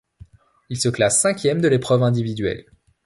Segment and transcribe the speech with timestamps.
[0.71, 2.65] Il se classe cinquième de l'épreuve individuelle.